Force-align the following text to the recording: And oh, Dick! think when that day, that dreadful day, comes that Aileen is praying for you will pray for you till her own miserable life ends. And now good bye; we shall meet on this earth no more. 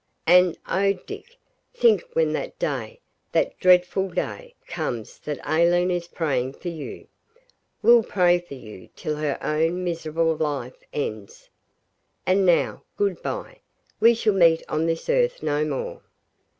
And 0.25 0.57
oh, 0.67 0.93
Dick! 1.05 1.35
think 1.75 2.03
when 2.13 2.33
that 2.33 2.57
day, 2.57 2.99
that 3.33 3.55
dreadful 3.59 4.09
day, 4.09 4.55
comes 4.65 5.19
that 5.19 5.37
Aileen 5.47 5.91
is 5.91 6.07
praying 6.07 6.53
for 6.53 6.69
you 6.69 7.05
will 7.83 8.01
pray 8.01 8.39
for 8.39 8.55
you 8.55 8.89
till 8.95 9.17
her 9.17 9.37
own 9.43 9.83
miserable 9.83 10.35
life 10.35 10.83
ends. 10.91 11.51
And 12.25 12.47
now 12.47 12.81
good 12.97 13.21
bye; 13.21 13.59
we 13.99 14.15
shall 14.15 14.33
meet 14.33 14.63
on 14.67 14.87
this 14.87 15.07
earth 15.07 15.43
no 15.43 15.63
more. 15.63 16.01